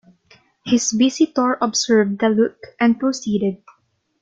His 0.65 0.93
visitor 0.93 1.59
observed 1.61 2.17
the 2.17 2.29
look, 2.29 2.57
and 2.79 2.99
proceeded. 2.99 3.61